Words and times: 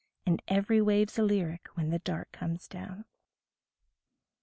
And 0.25 0.41
every 0.47 0.81
wave's 0.81 1.19
a 1.19 1.21
lyric 1.21 1.67
when 1.75 1.91
the 1.91 1.99
dark 1.99 2.31
comes 2.31 2.67
down. 2.67 3.05